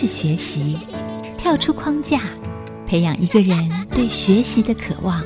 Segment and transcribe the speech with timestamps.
[0.00, 0.78] 是学习，
[1.36, 2.20] 跳出框架，
[2.86, 5.20] 培养一个人对学习的渴望。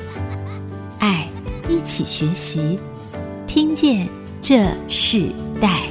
[0.97, 1.29] 爱，
[1.69, 2.79] 一起学习，
[3.45, 4.09] 听见
[4.41, 5.29] 这世
[5.61, 5.81] 代。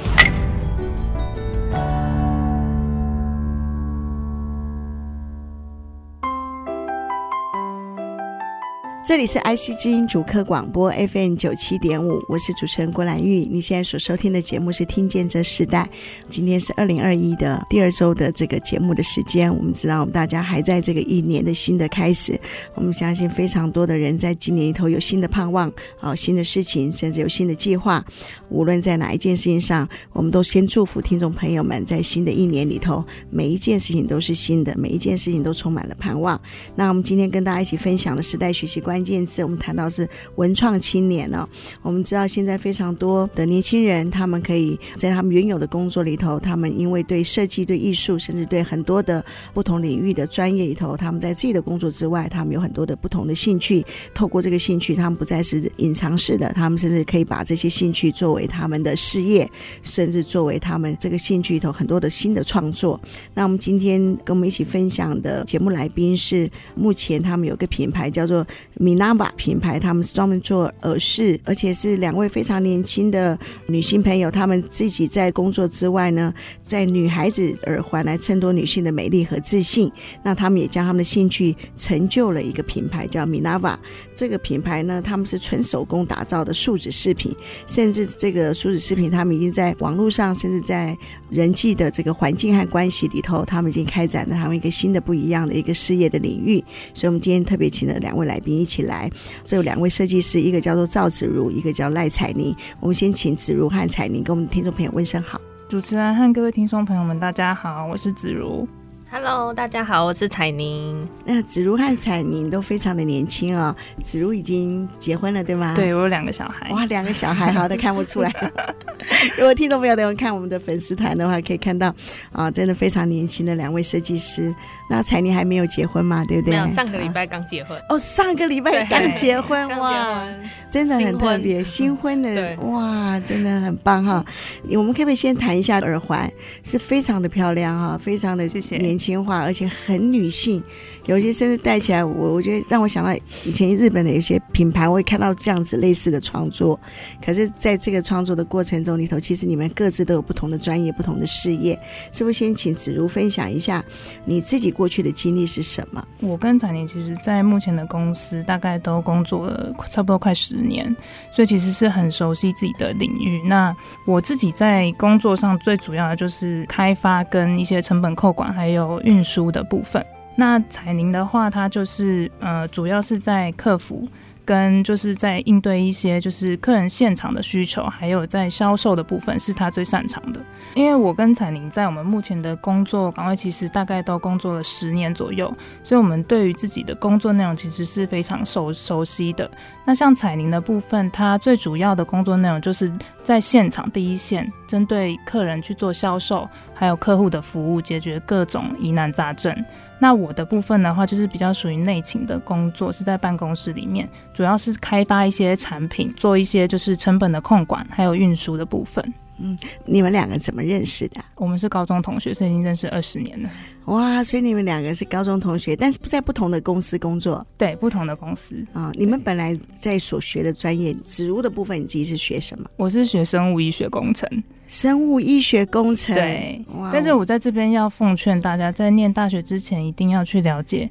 [9.05, 13.39] 这里是 IC 之音主客广播 FM 九七点五，我是主持人郭兰玉。
[13.39, 15.83] 你现在所收听的节目是《听见这时代》，
[16.29, 19.53] 今天是二零二一的第二周的这个节目的时间。
[19.53, 22.39] 我们知道，我们大家还在这个一年的新的开始，
[22.75, 28.01] 我们相信非常多的人在今年里头有新的盼望，啊，新的事情，甚至有新的计划。
[28.47, 36.39] 无论在哪一件事情上，我们都先祝福听众朋友们，在新的一年里头，每一件事情都是新的，每一件事情都充满了盼望。
[36.73, 38.92] 那我们今天跟大家一起分享的时代学习观。
[38.93, 41.49] 关键字，我们谈到是文创青年哦。
[41.81, 53.83] 我们知道现在非常多的年轻人，他们可以在他们原有的工作里头，他们因为对设计、对艺术，甚至对很多的不同领域的专业里头，他们在自己的工作之外，他们有很多的不同的兴趣。
[54.13, 59.49] 透过这个兴趣，他们不再是隐藏式的，他们甚至可以把这些兴趣作为他们的事业，
[59.81, 63.01] 甚至作为他们这个兴趣里头很多的新的创作。
[63.33, 68.45] 那我们今天跟我们一起分享的节目来宾是目前他们有个品牌叫做。
[68.83, 74.29] Minava 品牌，他们是专门做耳饰，而且是两位非常年轻的女性朋友。
[74.29, 79.89] 她们自己在工作之外呢，在女孩子耳环来衬托女性的美丽和自信。
[80.21, 83.77] 那他们也将他们的兴趣成就了一个品牌，叫 Minava。
[84.13, 87.33] 这个品牌呢，他们是纯手工打造的树脂饰品，
[87.65, 90.97] 甚至这个树脂饰品，他们已经在网络上，甚至在
[91.29, 96.61] 人际的这个环境和关系里头，他们已经开展了他们一个新的不一样的一个事业的领域。
[96.93, 98.72] 所以，我们今天特别请了两位来宾一起。
[98.73, 99.09] 起来，
[99.43, 102.55] 这有两位设计师，一个叫做赵子如，一个叫赖彩妮。
[102.79, 105.39] 我们先请子如和彩妮跟我们听众朋友问声好。
[105.67, 108.67] 主持人和各位听众朋友们，大家好，我是子如。
[109.15, 111.07] Hello，大家好，我是彩宁。
[111.23, 115.75] 那子如和彩宁都非常的年轻啊、哦，子如已经结婚了，对吗？
[115.75, 116.67] 对，我有两个小孩。
[116.71, 118.33] 哇，两个小孩，好的看不出来。
[119.37, 121.93] 如果听众朋友们看我们的粉丝团的话，可以看到
[122.31, 124.53] 啊，真的非常年轻的两位设计师。
[124.89, 126.25] 那彩宁还没有结婚嘛？
[126.25, 126.55] 对不对？
[126.55, 127.79] 没有，上个礼拜刚结婚。
[127.89, 130.25] 哦，上个礼拜刚结婚哇，
[130.71, 134.25] 真的很特别，新婚的哇，真的很棒哈。
[134.71, 136.27] 我们可不可以先谈一下耳环？
[136.63, 139.02] 是非常的漂亮哈，非常的谢谢年轻。
[139.03, 140.63] 情话，而且很女性，
[141.05, 146.79] 有些甚至戴起来，我我觉得让我想到以前日本的有些品牌，我会看到这样子类似的创作。
[147.23, 151.77] 可是，在这个创作的过程中里头，其实你们各自都有不同的专业、不同的事业。
[152.11, 153.83] 是不是先请子如分享一下
[154.25, 156.05] 你自己过去的经历是什么？
[156.21, 160.95] 我跟彩宁其实，在目前的公司大概都工作了差不多快十年，
[161.31, 163.41] 所以其实是很熟悉自己的领域。
[163.47, 163.75] 那
[164.05, 170.05] 我自己在工作上最主要的就是开发跟一些成本控管，还有运输的部分，
[170.35, 174.07] 那彩铃的话，它就是呃，主要是在客服。
[174.45, 180.39] 跟就是在应对一些就是客人现场的需求，还有在销售的部分是他最擅长的。
[180.75, 189.49] 因为我跟彩宁在我们目前的工作岗位，其实大概都工作了十年左右，所以我们对于自己的工作内容其实是非常熟熟悉的。
[189.85, 199.53] 那像彩宁的部分，它最主要的工作内容就是在现场第一线，针对客人去做销售，还有客户的服务，解决各种疑难杂症。
[200.03, 209.01] 那我的部分的话，就是比较属于内勤的工作，是在办公室里面，主要是开发一些产品，做一些就是成本的控管，还有运输的部分。
[209.39, 211.19] 嗯，你们两个怎么认识的？
[211.35, 213.49] 我们是高中同学，所以已经认识二十年了。
[213.85, 217.45] 哇，所以你们两个是高中同学，但是不在不同的公司工作。
[217.57, 218.91] 对，不同的公司啊。
[218.93, 222.69] 你们本来在所学的专业，植物的部分，你自己是学什么？
[222.77, 224.29] 我是学生物医学工程。
[224.67, 230.89] 生物医学工程，对，但是我在这边要奉劝大家，在念大学之前一定要去了解，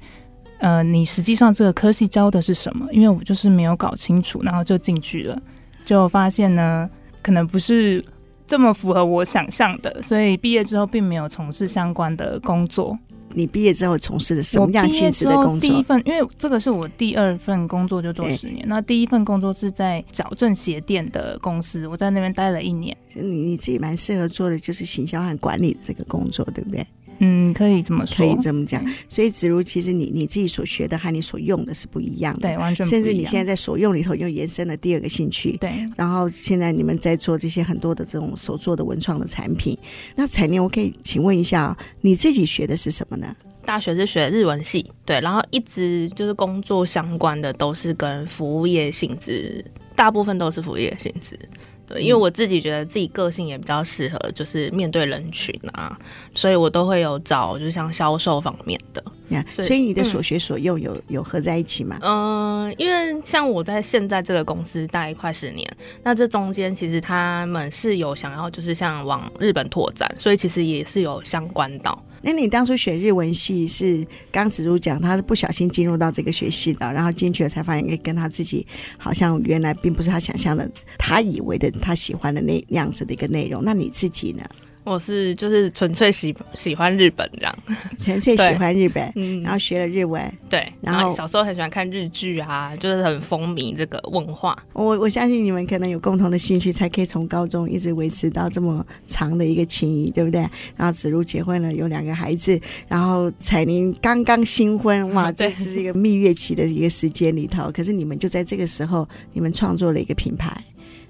[0.59, 2.87] 呃，你实际上这个科系教的是什么？
[2.93, 5.43] 因为我就是没有搞清楚，然后就进去了，
[5.85, 6.89] 就发现呢，
[7.23, 8.05] 可能不是
[8.53, 12.99] 这么符合我想象的，所以毕业之后并没有从事相关的工作。
[13.33, 15.61] 你毕业之后从事的什么样性质的工作？
[15.61, 18.63] 第一份，因为这个是我第二份工作，就做十年。
[18.69, 22.95] 那第一份工作是在矫正鞋店的公司，我在那边待了一年。
[23.15, 26.87] 你你自己蛮适合做的就是行销和管理的这个工作，对不对？
[27.19, 28.85] 嗯，可以这么说，可以这么讲。
[29.09, 33.03] 所以子如，其实你你自己所学的和你所用的是不一样的，对，完全不一样。
[33.03, 35.71] 甚至你现在在所用里头又延伸了第二个兴趣，对。
[35.97, 39.77] 然后现在你们在做这些很多的这种手做的文创的产品。
[40.17, 43.37] 那采宁，我可以请问一下，你自己学的是什么呢？
[43.65, 49.65] 大学是学日文系，对，然后一直就是工作相关的都是跟服务业性质，
[49.95, 51.39] 大部分都是服务业性质。
[51.87, 55.99] 对，因为我自己觉得自己个性也比较适合，就是面对人群啊，
[56.35, 59.03] 所以我都会有找，就像销售方面的。
[59.31, 61.99] Yeah, 所以，所以你的所学所用有、嗯、有合在一起吗？
[62.03, 65.67] 嗯、呃，因为像我在现在这个公司待快十年，
[66.03, 72.03] 那这中间其实他们是有想要，就是像往日本拓展，所以其实也是有相关到。
[72.23, 78.67] 那你当初选日文系是刚子如讲，他是不小心进入到这个学系的，然后进去了才发现，跟他自己
[78.97, 83.63] 好像原来并不是他想象的，他以为的他喜欢的那样子的一个内容。
[83.65, 84.43] 那你自己呢？
[84.85, 87.59] 我是就是纯粹喜喜欢日本这样，
[87.99, 90.21] 纯粹喜欢日本，嗯，然后学了日文，
[90.51, 94.57] 对，然后小时候很喜欢看日剧啊，就是很风靡这个文化。
[94.73, 100.41] 我我相信你们可能有共同的兴趣，才可以从高中一直维持到这么长的一个情谊，对不对？
[100.77, 110.53] 然后子如结婚了，有两个孩子，然后彩玲刚刚新婚，哇， 这是一个蜜月期的一个时间里头，可是你们就在这个时候，你们创作了一个品牌。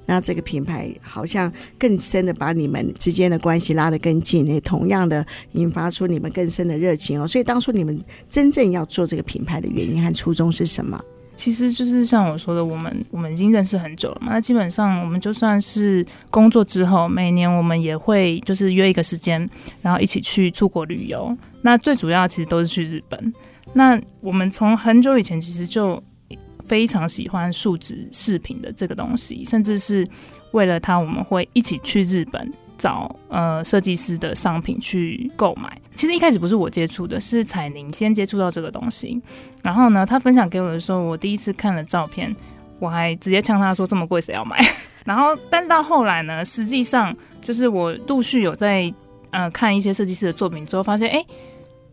[0.06, 7.26] 那这个品牌好像更深的把你们之间的关系拉得更近，也同样的引发出你们更深的热情哦。
[7.26, 7.96] 所以当初你们
[8.28, 11.00] 真正要做这个品牌的原因和初衷是什么？
[11.34, 14.32] 其实就是像我说的，我们我们已经认识很久了嘛。
[14.32, 19.48] 那基本上我们就算是工作之后，每年我们也会就是约一个时间，
[19.80, 21.36] 然后一起去出国旅游。
[21.62, 23.32] 那最主要其实都是去日本。
[23.72, 26.02] 那我们从很久以前其实就。
[26.66, 30.06] 非常喜欢树脂饰品的这个东西，甚至是
[30.52, 35.80] 为了它，我们会一起去日本找呃设计师的商品去购买。
[35.94, 39.20] 其实一开始不是我接触的，是彩宁先接触到这个东西。
[39.62, 42.34] 然后呢，他分享给我的时候，我第一次看了照片，
[42.78, 44.58] 我还直接呛他说：“这么贵，谁要买？”
[45.04, 48.92] 然后，但是到后来呢，实际上就是我陆续有在
[49.30, 51.24] 呃看一些设计师的作品之后，发现哎。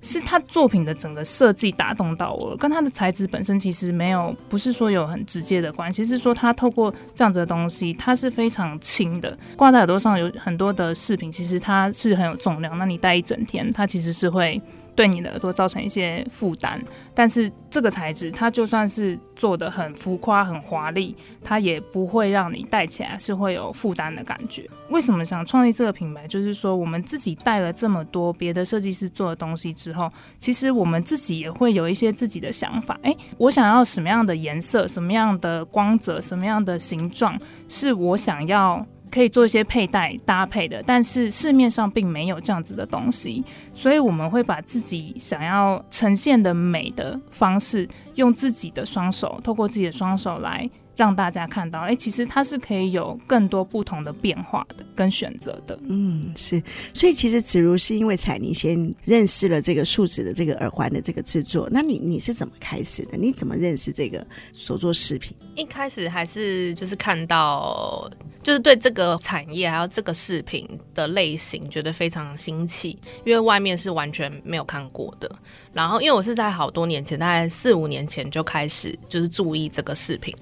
[0.01, 14.61] 是他作品的整个设计打动到我了，跟他的材质本身其实没有，不是说有很直接的关系，是说他透过这样子的东西，它是非常轻的，挂在耳朵上有很多的饰品，其实它是很有重量，那你戴一整天，它其实是会。
[14.99, 16.77] 对你的耳朵造成一些负担，
[17.15, 24.69] 但是这个材质它就算是做得很浮夸、很华丽，它也不会让你戴起来是会有负担的感觉。
[24.89, 26.27] 为什么想创立这个品牌？
[26.27, 32.99] 就是说我们自己戴了这么多别的设计师做的东西之后，其实我们自己也会有一些自己的想法。
[33.03, 38.85] 诶，我想要什么样的颜色、什么样的光泽、什么样的形状，是我想要。
[39.11, 50.69] 可以做一些佩戴搭配的，但是市面上并没有这样子的东西，所以我们会把自己想要呈现的美的方式，用自己的双手，透过自己的双手来。
[50.95, 55.79] 让大家看到，哎、欸，其实它是可以有更多不同的变化的跟选择的。
[55.83, 56.61] 嗯，是。
[56.93, 63.17] 所以其实子如是因为彩妮先认识了这个树脂的这个耳环的这个制作，那你你是怎么开始的？
[63.17, 65.37] 你怎么认识这个手作饰品？
[65.55, 68.11] 一开始还是就是看到，
[68.49, 75.29] 就是对这个产业还有这个视频的类型觉得非常新奇，因为外面是完全没有看过的。
[75.71, 80.35] 然后因为我是在好多年前，大概四五年前就开始就是注意这个视频。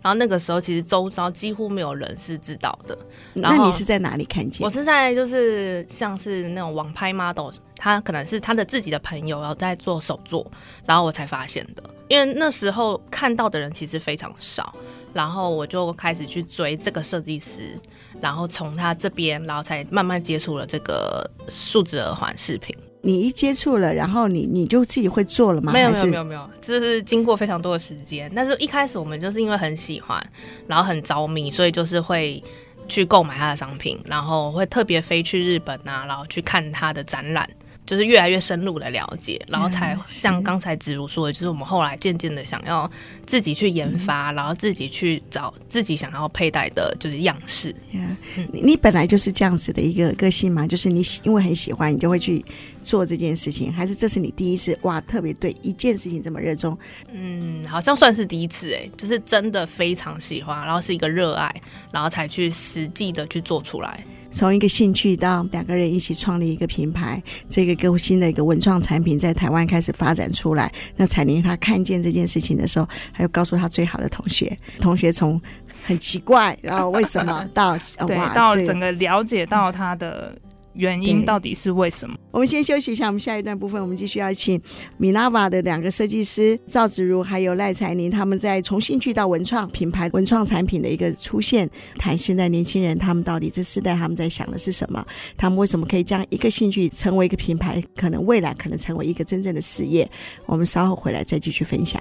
[0.00, 2.96] 然后那个时候，其实周遭几乎没有人是知道的。
[3.34, 4.64] 然后那你是在哪里看见？
[4.64, 10.48] 我是在就是像是那种网拍 model，他可能是他的自己的朋友，然后在做手作，
[10.86, 11.82] 然后我才发现的。
[12.06, 14.72] 因为那时候看到的人其实非常少，
[15.12, 17.78] 然后我就开始去追这个设计师，
[18.20, 22.76] 然后从他这边，然后才慢慢接触了这个树脂耳环饰品。
[23.00, 25.72] 你一接触了，然后你你就自己会做了吗？
[25.72, 28.30] 没有没有没有没有，这是经过非常多的时间。
[28.34, 30.20] 但是一开始我们就是因为很喜欢，
[30.66, 32.42] 然后很着迷，所以就是会
[32.88, 37.48] 去购买他的商品，然后会特别飞去日本啊，然后去看他的展览。
[37.88, 42.88] 就是越来越深入的了解，然后才像刚才子如说的，就是我们后来渐渐的想要
[43.24, 47.74] 自己去研发，然后自己去找自己想要佩戴的，就是样式。
[47.92, 48.14] 嗯，
[48.52, 50.66] 你本来就是这样子的一个个性嘛？
[50.66, 52.44] 就是你因为很喜欢，你就会去
[52.82, 56.78] 做这件事情，还是这是你第一次哇，特别对一件事情这么热衷？
[57.10, 61.50] 嗯，好像算是第一次哎，就是真的非常喜欢，然后是一个热爱，
[61.90, 64.04] 然后才去实际的去做出来。
[64.38, 70.72] 从一个兴趣到两个人一起创立一个品牌，这个更新的一个文创产品在台湾开始发展出来。
[70.94, 75.42] 那彩玲她看见这件事情的时候，她就告诉她最好的同学，同学从
[75.84, 77.76] 很奇怪，然后为什么到
[78.06, 80.32] 对到整个了解到他的。
[80.78, 82.16] 原因到底是为什么？
[82.30, 84.60] 我们先休息一下，我们下一段部分，我们继续要请
[85.00, 91.68] Minerva 的两个设计师赵子如还有赖采宁，他们在从兴趣到文创品牌、文创产品的一个出现，
[91.98, 95.04] 谈现在年轻人他们到底这世代他们在想的是什么？
[95.36, 97.82] 他们为什么可以将一个兴趣成为一个品牌？
[97.96, 100.08] 可能未来可能成为一个真正的事业？
[100.46, 102.00] 我们稍后回来再继续分享。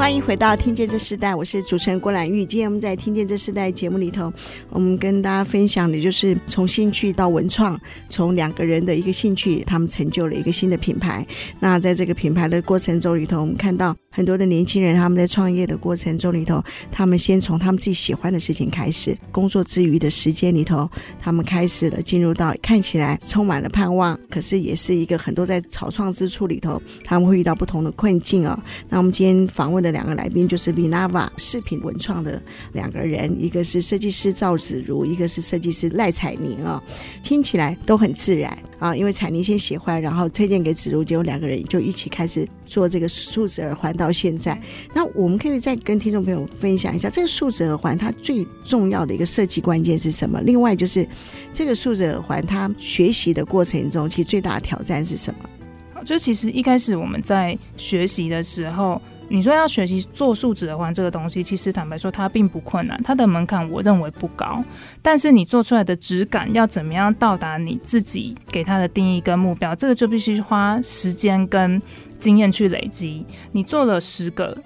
[0.00, 2.42] 欢迎回到《听见这时代》，我是主持人郭兰玉。
[2.46, 4.32] 今天我们在《听见这时代》节目里头，
[4.70, 7.78] 我们跟大家分享的就是从兴趣到文创，
[8.08, 11.24] 从两个人的一个兴趣，他们成就了一个新的品牌。
[11.60, 20.90] 那在这个品牌的过程中里头，我们看到很多的年轻人，他们在创业的过程中里头，他们先从他们自己喜欢的事情开始，工作之余的时间里头，
[21.20, 28.60] 他们开始了进入到看起来充满了盼望，可是也是一个很多在草创之初里头，他们会遇到不同的困境、哦。
[28.88, 36.82] 那我们今天访问的两个来宾就是 Vinava 饰品文创的两个人，一个是设计师赵子如，一个是设计师赖采宁啊，
[37.22, 38.96] 听起来都很自然啊。
[38.96, 44.56] 因为采宁先喜欢，然后推荐给子如，结果两个人就一起开始做这个树脂耳环到现在。
[44.94, 50.40] 那我们可以再跟听众朋友分享一下，这个树脂耳环它最重要的一个设计关键是什么？
[50.42, 51.06] 另外就是
[51.52, 55.50] 这个树脂耳环它学习的过程中，其实最大的挑战是什么？
[55.92, 59.02] 好，就其实一开始我们在学习的时候。
[59.32, 64.60] 你说要学习做树脂耳环这个东西，其实坦白说它并不困难，它的门槛我认为不高。
[65.02, 71.80] 但是你做出来的质感要怎么样到达你自己给它的定义跟目标，这个就必须花时间跟
[72.20, 73.24] 经验去累积。
[73.50, 74.56] 你做了十个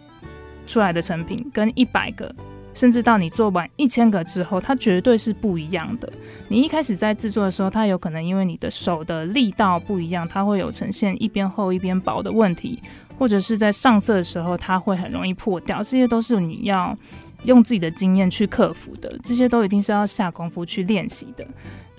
[0.66, 2.34] 出来的成品，跟一百个，
[2.74, 6.12] 甚至到你做完一千个之后，它绝对是不一样的。
[6.48, 12.82] 你一开始在制作的时候，它有可能因为你的手的力道不一样，它会有呈现一边厚一边薄的问题。
[13.16, 16.98] 或者是在上色的时候，它会很容易破掉，这些都是你要
[17.44, 21.46] 用自己的经验去克服的，这些都一定是要下功夫去练习的。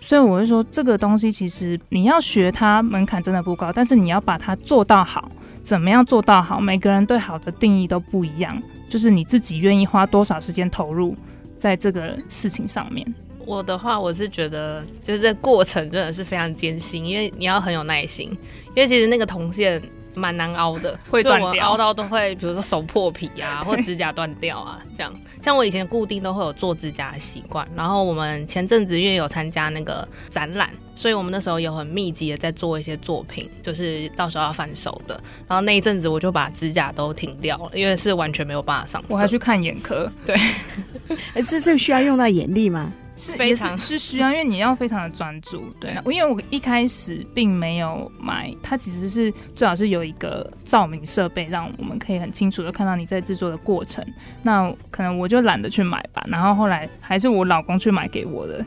[0.02, 5.32] 所以我会说，这个东西其实你要学它，门槛真的不高，但是你要把它做到好，
[5.66, 6.60] 怎么样做到好？
[6.60, 11.16] 每个人对好的定义都不一样，就是你自己愿意花多少时间投入
[11.58, 13.06] 在这个事情上面。
[13.46, 18.30] 我的话，我是觉得就是这过程真的是非常艰辛，因为你要很有耐心，
[18.70, 19.82] 因为其实那个铜线。
[20.18, 25.14] 蛮难凹的，会断掉，凹到都会，比如说手破皮啊， 或指甲断掉啊，这样。
[25.42, 35.14] 像我以前固定都会有做指甲的习惯，然后我们前阵子因为有参加那个展览，所以我们那时候有很密集的在做一些作品，就是到时候要翻手的。
[35.48, 39.08] 然后那一阵子我就把指甲都停掉了，因为是完全没有办法上色。
[39.10, 40.36] 我还去看眼科，对，
[41.36, 42.92] 哎，这这需要用到眼力吗？
[43.18, 45.74] 是非常是，是需要，因为你要非常的专注。
[45.80, 54.04] 对，因为我一开始并没有买，它其实是最好是有一个照明设备，让我们可以很清楚的看到你在制作的过程。
[54.44, 58.66] 那可能我就懒得去买吧，然后后来还是我老公去买给我的，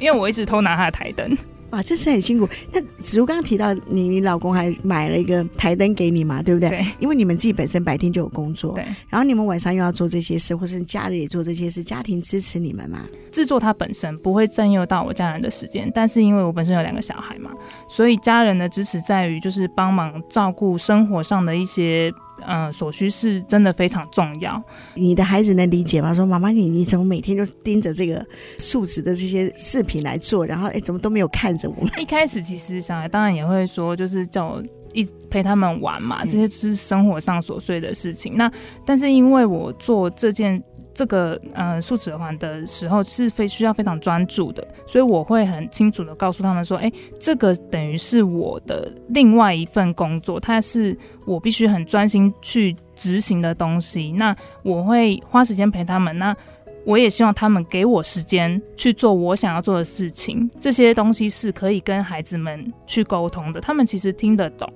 [0.00, 1.36] 因为我一直偷拿他的台灯。
[1.70, 2.46] 哇，这是很辛苦。
[2.70, 6.68] 那子如刚刚提到你，你老公还买了一个台灯给你嘛，对不对？
[6.68, 6.86] 对。
[6.98, 8.84] 因为你们自己本身白天就有工作，对。
[9.08, 13.06] 然后你们晚上又要做这些事，或是家里也做这些事，家庭支持你们嘛？
[13.30, 17.50] 制作它本身不会占用到我家人的时间，但是因为我本身有两个小孩嘛，
[17.88, 22.12] 所以家人的支持在于就是帮忙照顾生活上的一些。
[22.46, 24.62] 嗯、呃，所需是真的非常重要。
[24.94, 26.12] 你的孩子能理解吗？
[26.14, 28.24] 说妈妈，你你怎么每天就盯着这个
[28.58, 31.90] 数值的这些视频来做，然后哎，怎么都没有看着我们？
[31.98, 38.34] 一开始其实小孩当然也会说，就是叫我一陪他们玩嘛，这些就是生活上琐碎的事情。
[38.34, 38.52] 嗯、那
[38.84, 40.62] 但是因为我做这件。
[40.94, 54.12] 这个呃树脂环的时候是非需要非常专注的，所以我会很清楚的告诉他们说，哎，这个等于是我的另外一份工作，它是我必须很专心去执行的东西。
[54.12, 56.36] 那我会花时间陪他们，那
[56.84, 60.50] 我也希望他们给我时间去做我想要做的事情。
[60.60, 64.70] 这些东西是可以跟孩子们去沟通的，他们其实听得懂。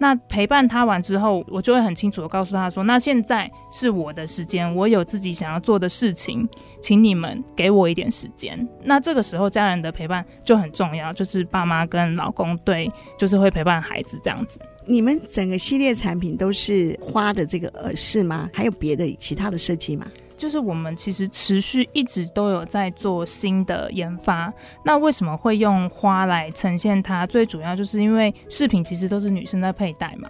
[0.00, 6.48] 那陪伴他完之后，我就会很清楚的告诉他说：“那现在是我的时间，我有自己想要做的事情，
[6.80, 12.88] 请你们给我一点时间。”那这个时候家人的陪伴就很重要，就是爸妈跟老公对，
[13.18, 14.58] 就是会陪伴孩子这样子。
[14.86, 18.48] 你们整个系列产品都是花的这个耳饰吗？
[18.54, 20.06] 还有别的其他的设计吗？
[20.40, 24.50] 就是我们其实持续一直都有在做新的研发。
[24.82, 27.26] 那为什么会用花来呈现它？
[27.26, 30.26] 最主要就是因为饰品其实都是女生在佩戴嘛，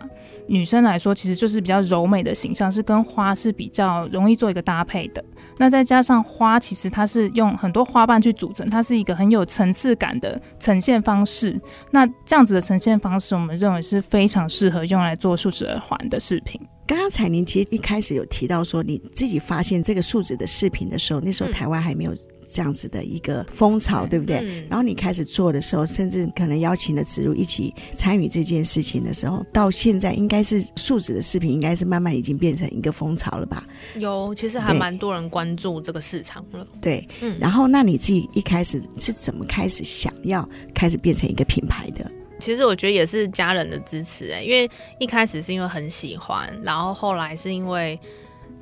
[0.49, 5.25] 女生来说其实就是比较柔美的形象，是跟花是比较容易做一个搭配的。
[5.57, 11.57] 那再加上花，其实它是用很多花瓣去组成，它是一个很有层次感的呈现方式。
[11.93, 16.61] 那这样子的呈现方式，我们认为是非常适合用来做树脂耳环的饰品。
[16.91, 22.13] 刚刚彩宁其实一开始有提到说，你自己发现这个树脂的视频的时候，那时候台湾还没有
[22.51, 24.39] 这样子的一个风潮，嗯、对不对？
[24.39, 33.65] 嗯、然后你开始做的时候，甚至可能邀请了子如一起参与这件事情的时候，到现在应该是树脂的视频应该是慢慢已经变成一个风潮了吧？
[33.95, 36.67] 有，其实还蛮多人关注这个市场了。
[36.81, 37.37] 对，嗯。
[37.39, 40.45] 然后那你自己一开始是怎么开始想要
[40.75, 42.11] 开始变成一个品牌的？
[42.41, 44.69] 其实我觉得也是家人的支持哎、因为
[44.99, 47.99] 一开始是因为很喜欢，然后后来是因为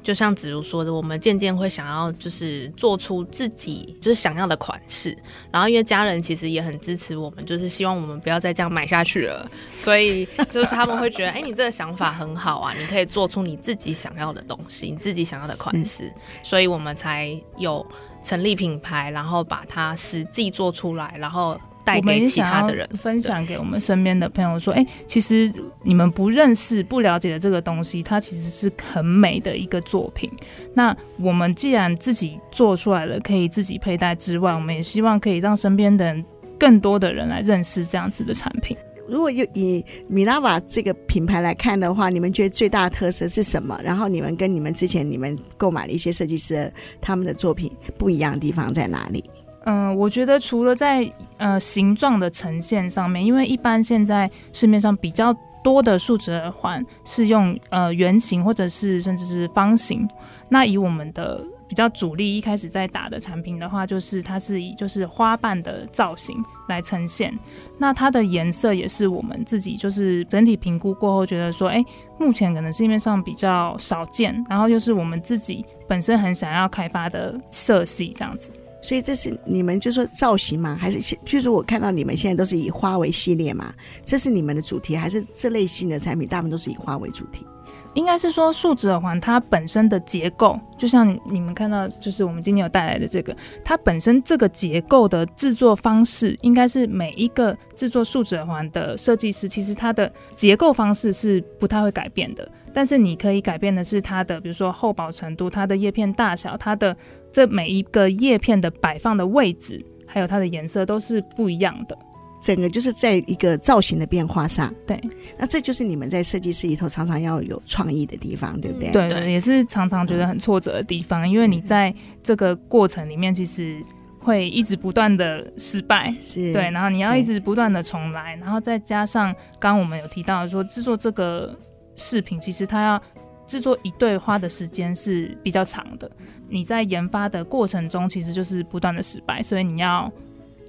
[0.02, 5.16] 就像子如说的，我们渐渐会想要就是做出自己就是想要的款式，
[5.50, 17.84] 然后因为家人其实也很支持我们，就是希望我们不要再这样买下去了，所以就是他们会觉得，哎、你这个想法很好啊，你可以做出你自己想要的东西，你自己想要的款式，所以我们才有
[18.24, 21.60] 成立品牌，然后把它实际做出来，然后。
[21.88, 25.50] 带给其他的人，分享给我们身边的朋友说：“哎、欸，其实
[25.82, 30.30] 你们不认识、不了解的这个东西，它其实是很美的一个作品。
[30.74, 36.24] 那我们既然自己做出来了，可以自己佩戴之外，我们也希望可以让身边的人、
[36.58, 38.76] 更多的人来认识这样子的产品。
[39.08, 43.80] 如果以 Minerva 这个品牌来看的话，你们觉得最大的特色是什么？
[43.82, 49.24] 然后你们跟你们之前你们购买的一些设计师他们的作品不一样的地方在哪里？”
[49.70, 51.06] 嗯，我觉得除了在
[51.36, 60.08] 呃形状的呈现上面，因为一般现在市面上比较多的树脂耳环是用呃圆形或者是甚至是方形，
[60.48, 67.38] 那以我们的比较主力一开始在打的产品的话，就是它是以就是花瓣的造型来呈现，
[67.76, 71.84] 那它的颜色也是我们自己就是整体评估过后觉得说，哎，
[72.18, 78.50] 目前可能市面上比较少见，然后又是我们自己本身很想要开发的色系这样子。
[78.88, 80.74] 所以这是你们就说造型吗？
[80.80, 83.70] 还是譬如我看到你们现在都是以花为系列嘛？
[84.02, 87.46] 这是你们的主题，还是这类型的产品大部分都是以花为主题？
[87.92, 102.50] 应该是说树脂耳环它本身的结构，就像你们看到，就是我们今天有带来的这个，它本身这个结构的制作方式，应该是每一个制作树脂耳环的设计师，其实它的结构方式是不太会改变的。
[102.72, 106.96] 但是你可以改变的是它的，比如说厚薄程度、它的叶片大小、它的
[107.32, 111.96] 这每一个叶片的摆放的位置，还有它的颜色都是不一样的。
[112.40, 115.00] 整个就是在一个造型的变化上，对。
[115.36, 118.90] 那这就是你们在设计师里头常常要有创意的地方，对不对？
[118.92, 123.82] 对对，也是常常觉得很挫折的地方，因为你在这个过程里面其实
[124.20, 131.58] 会一直不断的失败，是对，然后你要一直不断的重来，然后再加上刚刚我们有提到说制作这个。
[132.00, 133.02] 饰品其实它要
[133.48, 136.08] 制作一对花的时间是比较长的，
[136.48, 140.12] 你在研发的过程中其实就是不断的失败，所以你要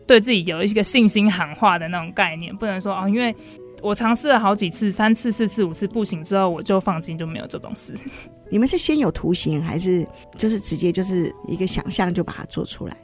[0.07, 3.35] 对自己有一个信心喊话的那种概念，不能说哦，因为
[3.81, 7.93] 我尝试了好几次，三次、四次、五次不行之后我就放弃，就没有这种事。
[8.49, 12.97] 你们是先有图形，还是就是直接就是一个想象就把它做出来？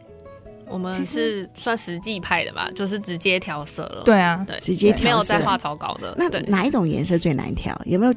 [0.67, 4.01] 我们是算实际派的吧，就是直接调色了。
[4.03, 6.15] 对啊，对，直接调色，没有在画草稿的。
[6.17, 7.79] 那哪一种颜色最难调？
[7.85, 8.13] 有没有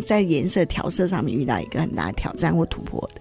[0.00, 3.20] 在颜色调色上面遇到一个很大的挑战或突破的？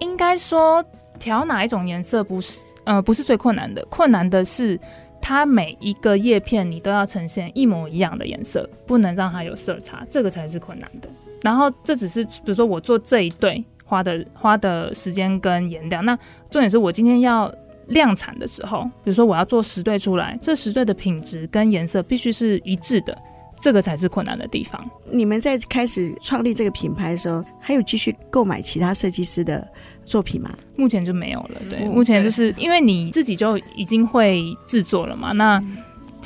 [0.00, 0.84] 应该说
[1.18, 4.78] 调哪一种颜色不是呃不是最困难的，困难的是
[5.20, 11.08] 它每一个叶片你都要呈现一模一样的颜色，不能让它有色差，这个才是困难的。
[11.42, 16.16] 然后这只是比如说我做这一对花的花的时间跟颜料，那
[16.50, 17.52] 重点是我今天要。
[17.90, 23.16] 量产的时候，比如说我要做十对出来，这十对的品质跟颜色必须是一致的，
[23.60, 24.84] 这个才是困难的地方。
[25.10, 29.66] 你们在开始创立这个品牌的时候，还有继续购买其他设计师的
[30.04, 30.50] 作品吗？
[30.76, 31.60] 目前就没有了。
[31.68, 35.62] 对，目前就是因为你自己就已经会制作了嘛，那。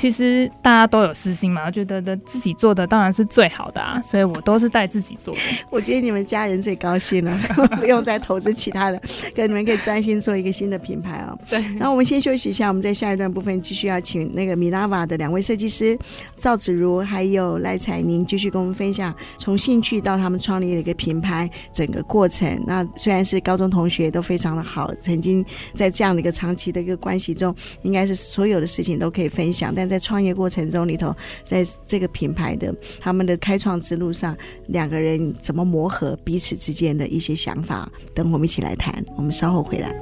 [0.00, 5.40] 其实大家都有私心嘛，觉得的自己做的当然是最好的啊，所以我都是带自己做的。
[5.68, 7.38] 我觉得你们家人最高兴了，
[7.78, 8.98] 不用再投资其他的，
[9.36, 11.38] 跟你们可以专心做一个新的品牌哦。
[11.46, 11.60] 对。
[11.78, 15.98] 然后我们先休息一下，我们在下一段部分继续要请那个 Minerva 的两位设计师
[16.34, 22.58] 赵子如还有赖彩宁继续跟我们分享从兴趣到他们创立了一个品牌整个过程。
[22.66, 31.12] 那虽然是高中同学都非常的好，曾经在这样的一个长期的一个关系中，应该是所有的事情都可以分享，但在创业过程中里头，
[31.44, 34.36] 在这个品牌的他们的开创之路上，
[34.68, 39.04] 两个人怎么磨合彼此之间的一些想法，等我们一起来谈。
[39.16, 39.92] 我们稍后回来。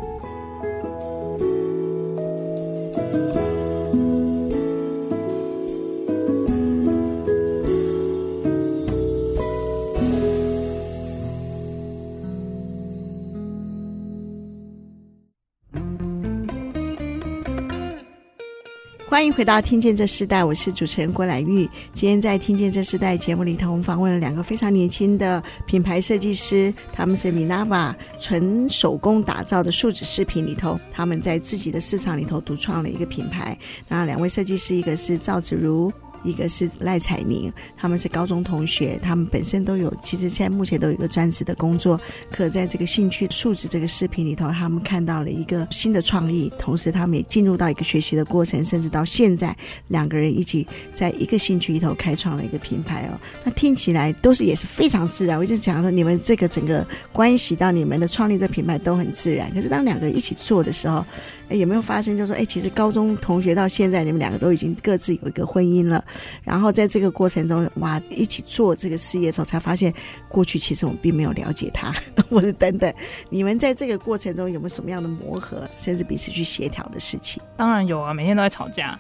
[19.19, 21.69] 欢迎回到《听见这世代》，我是主持人郭兰玉。
[21.93, 33.59] 今天在《听见这世代》节目里头，我们访问了两个非常年轻的品牌设计师，他们是米拉瓦纯手工打造的树脂饰品里头，他们在自己的市场里头独创了一个品牌。
[33.89, 35.93] 那两位设计师，一个是赵子如。
[36.23, 42.01] 一个是赖彩宁，他们是高中同学，他们本身都有，其实现在目前都有一个专职的工作。
[42.31, 49.57] 可在这个兴趣数值这个视频里头，他们看到了一个新的创意，同时他们也进入到一个学习的过程，甚至到现在
[49.89, 53.19] 两个人一起在一个兴趣里头开创了一个品牌哦。
[53.45, 55.39] 那听起来都是也是非常自然。
[55.39, 59.53] 我就讲说，你们这个整个关系到你们的创立这品牌都很自然。
[59.55, 61.05] 可是当两个人一起做的时候，
[61.49, 62.17] 哎，有没有发生？
[62.17, 66.05] 就说，哎，其实高中同学到现在，你们两个都已经各自有一个婚姻了。
[66.43, 69.93] 然后在这个过程中，哇，一起做这个事业的时候，才发现
[70.29, 71.93] 过去其实我们并没有了解他，
[72.29, 72.93] 或者等等。
[73.31, 77.43] 你们在这个过程中有没有什么样的磨合，甚至彼此去协调的事情？
[77.57, 78.99] 当然有啊，每天都在吵架。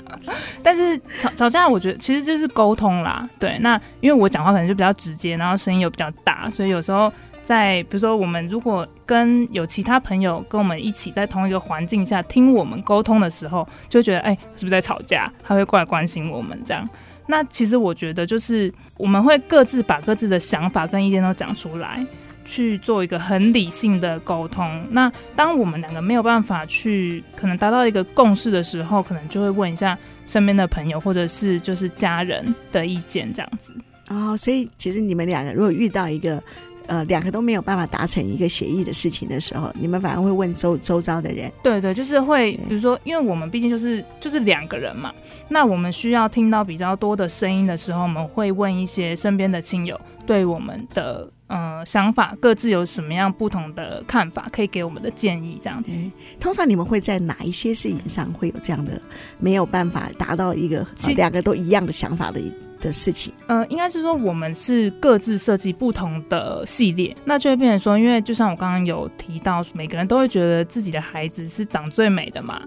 [0.62, 3.28] 但是吵吵架，我觉得其实就是沟通啦。
[3.38, 7.12] 对，那因为我讲话可能就比较直接，然后声音又比较大，所以有时候。
[7.50, 15.28] 在比如说，我们如果跟有其他朋友跟我们一起在同一个环境下听我们沟通的时候，就觉得哎、是不是在吵架？
[15.42, 16.88] 他会过来关心我们这样。
[17.26, 22.06] 那其实我觉得就是我们会各自把各自的想法跟意见都讲出来，
[22.44, 24.86] 去做一个很理性的沟通。
[24.90, 33.74] 那当我们两个没有办法去可能达到一个共识的时候，可能就会问一下身边的朋友或者是就是家人的意见这样子。
[34.06, 36.40] 哦，所以其实你们两个如果遇到一个。
[36.90, 41.48] 呃，两个都没有办法达成一个协议的事情的时候，你们反而会问周周遭的人。
[41.62, 45.14] 对对，就是会，比如说，因为我们毕竟就是就是两个人嘛，
[45.48, 55.92] 那我们需要听到比较多的声音的时候，我们会问一些身边的亲友对我们的呃想法，各自有什么样不同的看法，可以给我们的建议这样子。
[56.40, 58.98] 通常你们会在哪一些事情上会有这样的
[59.38, 60.86] 没有办法达到一个
[61.16, 62.40] 两个都一样的想法的？
[62.80, 72.62] 的事情，呃，应该是说我们是各自设计不同的系列，那就会变成说，因为就像我刚刚有提到，每个人都会觉得自己的孩子是长最美的嘛。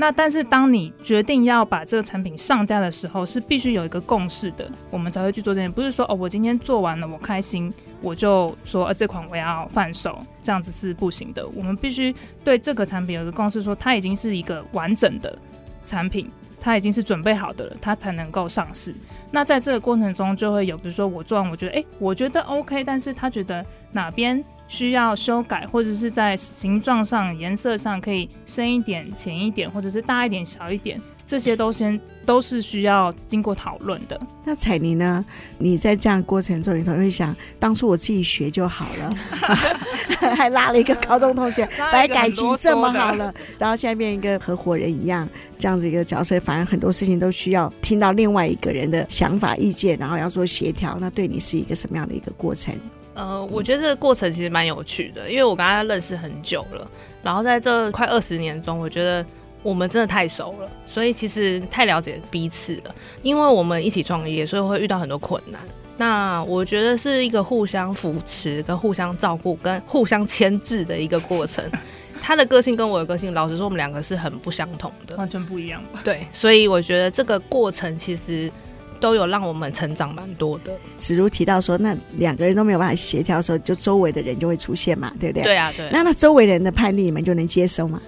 [0.00, 5.70] 那但是当你决定要把这个产品上架的时候，是必须有一个共识的，我们才会去做这件。
[5.70, 11.46] 不是说哦，我今天做完了，我开心，我就说呃这款我要放手，这样子是不行的。
[11.48, 15.38] 我们必须对这个产品有一个共识，说它已经是一个完整的
[15.84, 16.30] 产品。
[16.62, 18.94] 它已经是准备好的了，它才能够上市。
[19.30, 30.98] 那在这个过程中，就会有比如说我做完，我觉得哎，我觉得 OK，但是他觉得哪边需要修改，或者是在形状上、颜色上可以深一点、浅一点，或者是大一点、小一点。
[31.26, 34.20] 这些都先都是需要经过讨论的。
[34.44, 35.24] 那彩妮呢？
[35.58, 39.14] 你在这样过程中，你总会想，当初我自己学就好了，
[40.36, 45.28] 还拉了一个高中同学，本来感情这么好了，然后现在变一个合伙人一样，
[45.58, 50.96] 这样子一个角色，反而很多事情都需要听到另外一个人的想法意见，然后要做协调。
[51.00, 52.74] 那对你是一个什么样的一个过程？
[53.20, 56.90] 呃，我觉得这个过程其实蛮有趣的，因为我跟他认识很久了，
[57.22, 59.24] 然后在这快二十年中，我觉得。
[59.62, 62.94] 我们真的太熟了，所以其实太了解彼此了。
[63.22, 65.60] 因为我们一起创业，所以会遇到很多困难。
[65.98, 71.62] 那我觉得是一个互相扶持、跟互相照顾、跟互相牵制的一个过程。
[72.22, 75.82] 他的个性跟我的个性，老实说，我们两个是很不相同的，完全不一样。
[76.02, 78.50] 对，所以我觉得这个过程其实
[79.00, 80.72] 都有让我们成长蛮多的。
[80.96, 85.42] 子如提到说，那两个人都没有办法协调的时候，就周围的人就会出现嘛，对不对？
[85.42, 85.88] 对啊，对。
[85.90, 88.00] 那那周围人的判定，你们就能接受吗？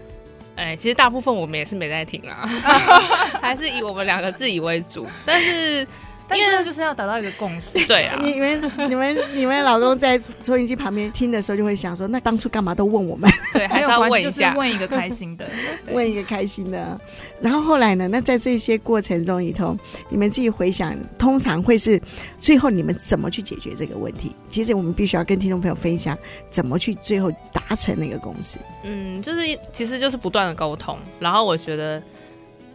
[0.54, 2.46] 哎、欸，其实大部分我们也是没在听啊，
[3.40, 5.86] 还是以我们两个自己为主，但是。
[6.34, 8.18] 因为就是要达到一个共识， 对啊。
[8.22, 13.30] 你们、你们、你们老公在收音机旁边听的时候，就会想说：那当初干嘛都问我们？
[13.52, 15.48] 对，还是要问一下，问一个开心的，
[15.92, 16.98] 问一个开心的。
[17.40, 18.06] 然后后来呢？
[18.08, 19.76] 那在这些过程中里头，
[20.08, 22.00] 你们自己回想，通常会是
[22.38, 24.34] 最后你们怎么去解决这个问题？
[24.48, 26.16] 其实我们必须要跟听众朋友分享，
[26.50, 28.58] 怎么去最后达成那个共识。
[28.84, 29.40] 嗯，就是
[29.72, 30.96] 其实就是不断的沟通。
[31.18, 32.00] 然后我觉得，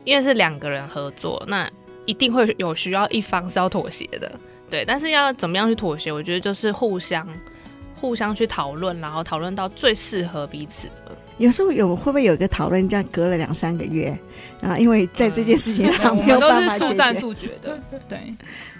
[0.04, 1.70] 因为是两个人合作，那。
[2.08, 4.32] 一定会有需要一方是要妥协的，
[4.68, 6.12] 对，但是要怎么样去妥协？
[6.12, 7.28] 我觉得就是互相、
[7.96, 11.16] 互相去讨论，然后讨论到最适合彼此的。
[11.38, 14.18] 有时候有会不会有一个讨论，这样隔了两三个月，
[14.60, 18.34] 然后因为在这件事情上没有办法速战速决的，对，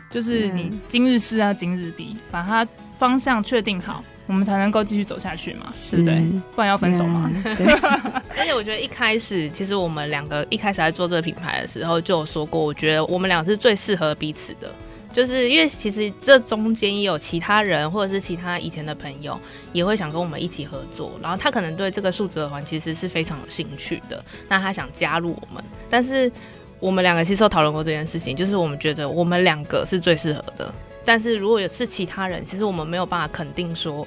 [0.10, 4.04] 就是你今日事要今日毕，把它方向确定好。
[4.28, 6.16] 我们才能够继续走下去嘛，对不对？
[6.56, 7.32] 不然要分手吗？
[7.44, 7.66] 对。
[8.38, 14.70] 而且我觉得一开始，其实我们两个一开始在做这个品牌的时候，就有说过，我觉得我们俩是最适合彼此的，
[15.14, 19.40] 就是因为其实这中间也有其他人，或者是其他以前的朋友，
[19.74, 21.18] 也会想跟我们一起合作。
[21.22, 25.64] 然后他可能对这个数字耳环其实是非常有兴趣的，那他想加入我们。
[25.90, 26.32] 但是
[26.80, 30.74] 我们两个其实有讨论过这件事情，就是我们觉得我们两个是最适合的。
[31.08, 34.06] 但是如果有是其他人，其实我们没有办法肯定说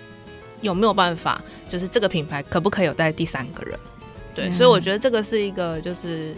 [0.60, 3.78] 有没有办法，就是这个品牌可不可以有带第三个人？
[4.34, 6.36] 对，嗯、所以我觉得这个是一个就是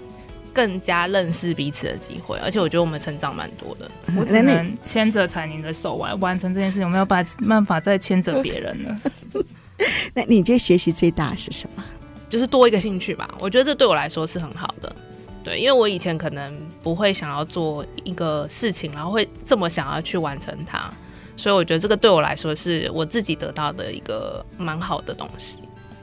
[0.52, 3.90] 更加认识彼此的机会，而且我觉得我们成长蛮多的。
[4.16, 9.00] 我只能牵着彩宁的手完完成这件事情，我没有办办法再牵着别人了。
[10.14, 11.82] 那你觉得学习最大是什么？
[12.28, 13.28] 就是多一个兴趣吧。
[13.40, 14.94] 我觉得这对我来说是很好的。
[15.42, 20.90] 对，因为我以前可能不会想要做一个事情，然后会这么想要去完成它，
[21.36, 25.60] 所以我觉得这个对我来说是我自己得到的一个蛮好的东西。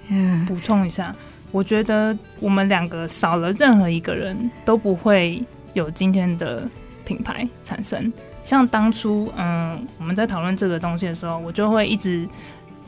[0.09, 1.15] 嗯，补充一下。
[1.51, 6.69] 我觉得我们两个少了任何一个人都不会有今天的
[7.03, 8.13] 品牌产生。
[8.43, 12.27] 像当初，嗯，我们在讨论这个东西的时候，我就会一直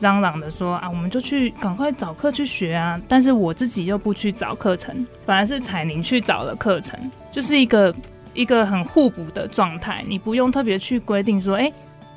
[0.02, 3.00] 嚷嚷的说啊，我们就去赶快找课去学啊。
[3.08, 7.94] 但是我自己又不去找课程，反而是彩宁去找了课程，就是一个
[8.34, 10.04] 一个很互补的状态。
[10.06, 11.72] 你不用特别去规定说，哎。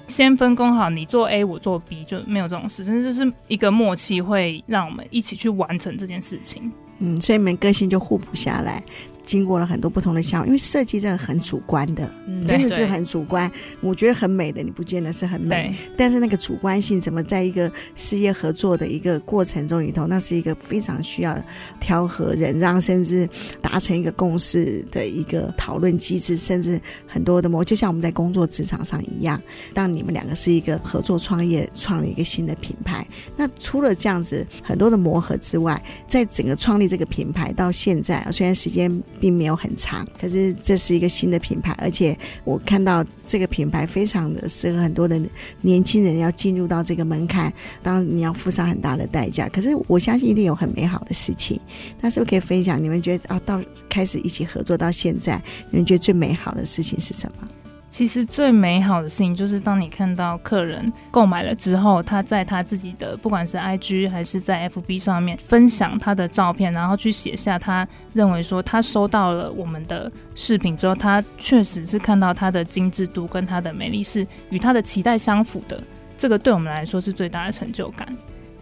[0.07, 6.71] 先分工好，你做 A，我做 B，就没有这种事，甚至是一个默契，会让我们一起去完成这件事情。
[6.99, 8.83] 嗯，所以你们个性就互补下来。
[9.25, 13.51] 经过了很多不同的项目，因为设计真的很主观的，嗯、真的是很主观。
[13.81, 15.75] 我觉得很美的，你不见得是很美。
[15.97, 21.35] 但是那个主观性，怎么在一个事业合作的一个过程中里头，那是一个非常需要
[21.79, 23.27] 调和、忍让，甚至
[23.61, 29.41] 达成一个共识的一个讨论机制，甚至很多的模，就像我们在工作职场上一样。
[29.73, 39.01] 当你们两个是一个合作创业，创立一个新的品牌，那除了这样子很多的磨合之外，在整个创立这个品牌到现在，虽然时间。
[39.19, 45.19] 并没有很长，可是这是一个新的品牌，而且我看到这个品牌非常的适合很多的
[45.61, 47.51] 年轻人要进入到这个门槛，
[47.81, 49.47] 当然你要付上很大的代价。
[49.49, 51.59] 可是我相信一定有很美好的事情。
[52.01, 52.81] 那是不是可以分享？
[52.81, 57.47] 你们觉得啊，到开始一起合作到现在，你们觉得最美好的事情是什么？
[57.95, 75.81] 其实最美好的事情就是，当你看到客人购买了之后，他在他自己的不管是 IG 还是在 FB 上面分享他的照片，然后去写下他认为说他收到了我们的饰品之后，他确实是看到它的精致度跟它的美丽是与他的期待相符的，
[76.17, 78.05] 这个对我们来说是最大的成就感。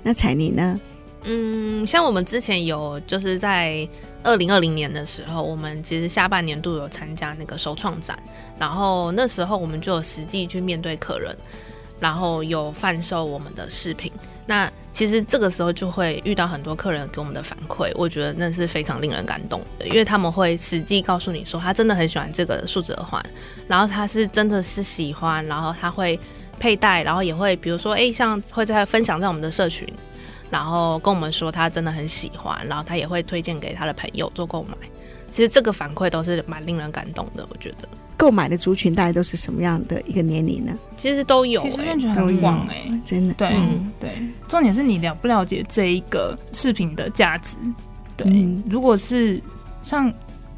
[0.04, 0.80] 那彩宁呢？
[1.24, 3.90] 嗯，像我们之前有就是在。
[4.24, 8.18] 二零二零年的时候，我们其实下半年度有参加那个首创展，
[8.58, 11.36] 然后那时候我们就有实际去面对客人，
[12.00, 14.12] 然后有贩售我们的饰品。
[14.46, 23.26] 那其实这个时候就会遇到很多客人给我们的反馈，我觉得那是非常令人感动的，因为他们会实际告诉你说，他真的很喜欢这个数字耳环，
[23.68, 26.20] 然后他是真的是喜欢，然后他会
[26.60, 29.88] 佩戴，然后也会比如说，哎，像会在分享在我们的社群。
[30.54, 34.78] 然后跟我们说他真的很喜欢，然后他也会推荐给他的朋友做购买。
[35.32, 37.90] 其实这个反馈都是蛮令人感动的，我觉得。
[38.16, 40.72] 购买的族群大概都是什么样的一个年龄呢？
[40.96, 43.34] 其实都有、欸，其实感觉很广哎、欸，真的。
[43.34, 44.12] 对、嗯、对，
[44.48, 47.58] 重点是你了不了解这一个饰品的价值。
[48.16, 49.42] 对，嗯、如果是
[49.82, 50.14] 像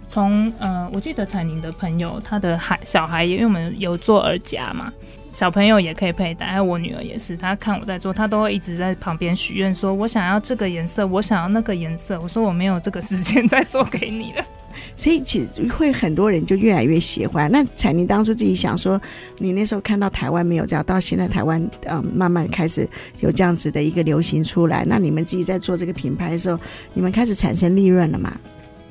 [0.07, 4.91] 从呃，我记得彩宁的朋友，他的孩小孩也因为我们有做耳夹嘛。
[5.35, 12.17] 小朋友也可以佩戴，还有我女儿也是，她看我在做，她都会一直在旁边许愿，说我想要这个颜色，我想要那个颜色。
[12.21, 14.45] 我说我没有这个时间再做给你了。
[14.95, 17.51] 所以其实会很多人就越来越喜欢。
[17.51, 18.99] 那彩妮当初自己想说，
[19.37, 22.87] 你那时候看到台湾没有这样，到现在台湾嗯慢慢开始
[23.19, 24.85] 有这样子的一个流行出来。
[24.87, 26.57] 那你们自己在做这个品牌的时候，
[26.93, 28.39] 你们开始产生利润了吗？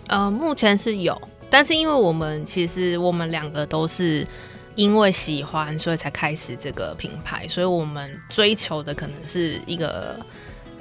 [0.08, 4.26] 呃，目前是有，但是因为我们其实我们两个都是。
[4.74, 7.46] 因为喜欢，所以才开始这个品牌。
[7.48, 10.18] 所以我们追求的可能是一个，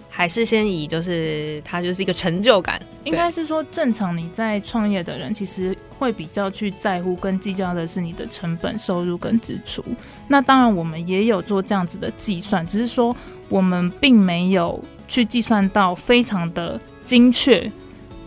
[0.10, 2.82] 还是先以就是它就是一个成就感。
[3.03, 9.84] 应该是说，正常你在创业的人，其实会比较去在乎跟计较的是你的成本、收入跟支出。
[10.27, 13.15] 那当然，我们也有做这样子的计算，只是说
[13.49, 17.71] 我们并没有去计算到非常的精确。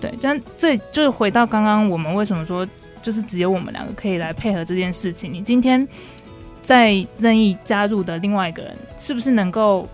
[0.01, 2.67] 对，但这就是回到刚刚我们为什么说。
[3.07, 5.33] 就是只有我们两个可以来配合这件事情。
[5.33, 5.87] 你今天
[6.61, 9.89] 在任意加入的另外一个人，是不是能够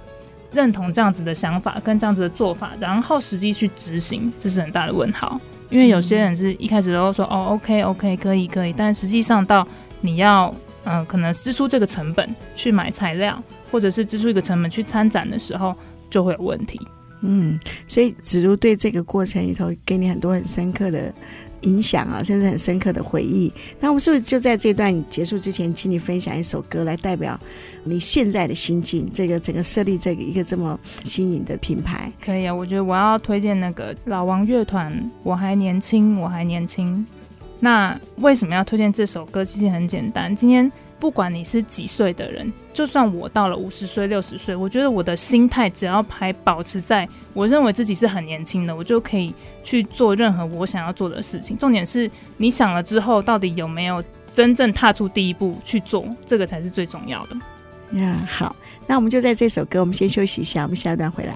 [0.50, 5.38] 认同这样子的想法跟这样子的做法，然后实际去执行，这是很大的问号。
[5.68, 9.68] 因为有些人是一开始都说、嗯、哦，OK OK，可以可以，但实际上到
[10.00, 10.48] 你要
[10.84, 13.38] 嗯、呃，可能支出这个成本去买材料，
[13.70, 15.76] 或者是支出一个成本去参展的时候，
[16.08, 16.80] 就会有问题。
[17.20, 21.12] 嗯，所以子如对这个过程里头给你很多很深刻的。
[21.62, 23.52] 影响啊，甚至很深刻的回忆。
[23.80, 27.38] 那我们是不是就在这段结束之前，请你分享一首歌来代表
[27.84, 29.08] 你现在的心境？
[29.12, 32.54] 这个整个设立这个一个这么新颖的品牌，可以啊。
[32.54, 37.04] 我觉得我要推荐那个老王乐团，我还年轻，我还年轻。
[37.60, 39.44] 那为什么要推荐这首歌？
[39.44, 40.70] 其实很简单，今天
[41.02, 49.34] 不管你是几岁的人，就算我到了五十岁、六十岁，我觉得我的心态只要还保持在我认为自己是很年轻的，我就可以
[49.64, 51.58] 去做任何我想要做的事情。
[51.58, 54.00] 重点是你想了之后，到底有没有
[54.32, 57.98] 真正踏出第一步去做，这个才是最重要的。
[57.98, 58.54] 呀、好，
[58.86, 61.34] 那我们就在这首歌，我们先休息一下，我们下一段回来。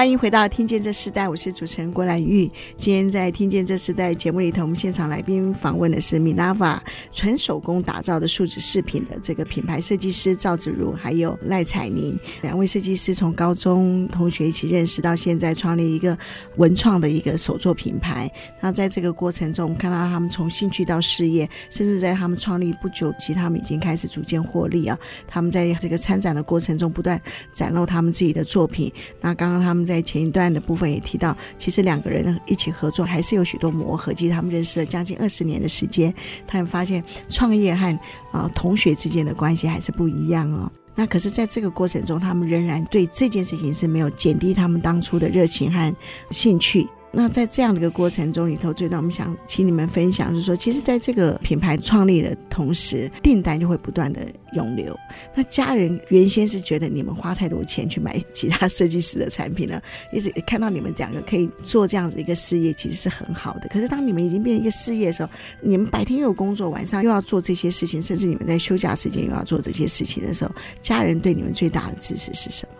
[0.00, 2.50] 欢迎回到《听见这时代》，我是主持人郭兰玉。
[2.74, 6.78] 今天在《听见这时代》节目里头，我们现场来宾访问的是 Milava
[7.12, 16.16] 纯手工打造的树脂饰品的这个品牌设计师赵子如，还有赖彩宁两位设计师，从高中同学一起认识到现在，创立一个
[16.56, 18.32] 文创的一个手作品牌。
[18.62, 24.98] 那在这个过程中，我们看到他们从兴趣到事业，甚至在他们创立不久，其实他们已经开始逐渐获利啊。
[25.28, 27.20] 他们在这个参展的过程中，不断
[27.52, 28.90] 展露他们自己的作品。
[29.20, 29.89] 那刚刚他们。
[29.90, 34.12] 在前一段的部分也提到，其实两个人一起合作还是有许多磨合。
[34.14, 36.14] 其实他们认识了将近二十年的时间，
[36.46, 37.98] 他们发现创业和
[38.30, 40.70] 啊、同学之间的关系还是不一样哦。
[40.94, 45.92] 那可是在这个过程中，他们仍然对这件事情是没有减低他们当初的热情和
[46.30, 46.86] 兴趣。
[47.12, 54.20] 那在这样的一个过程中里头，最让我们想请你们分享，就是说，其实在这个品牌创立的同时，订单就会不断的
[54.52, 54.96] 涌流。
[55.34, 63.68] 那家人原先是觉得你们花太多钱去买其他设计师的产品了，一直看到你们两个可以做这样子一个事业，其实是很好的。
[63.68, 65.28] 可是当你们已经变成一个事业的时候，
[65.60, 72.74] 你们白天又有工作，晚上又要做这些事情，甚至你们在休假时间又要做这些事情的时候，家人对你们最大的支持是什么？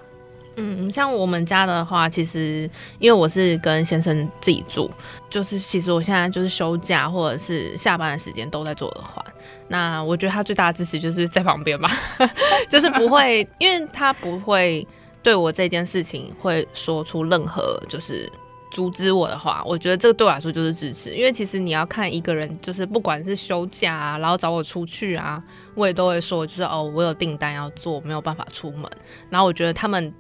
[0.57, 4.91] 嗯，像我们家的话，其实因为我是跟先生自己住，
[5.31, 9.25] 就是其实我现在就是休假或者是下班的时间都在做耳环。
[9.69, 11.89] 那我觉得他最大的支持就是在旁边吧，
[12.69, 14.87] 就是不会，因为他不会
[15.23, 18.31] 对我这件事情会说出任何就是
[18.73, 19.63] 阻止我的话。
[19.65, 25.43] 我觉得这个对我来说就是支持，因为其实你要看一个人，就是不管是休假啊，然后找我出去啊，
[25.77, 28.91] 我也都会说，就是哦，我有订单要做，没有办法出门。
[29.31, 30.13] 然后我觉得他们。